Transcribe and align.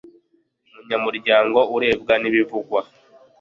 umunyamuryango 0.67 1.59
urebwa 1.75 2.13
n'ibivugwa 2.21 2.79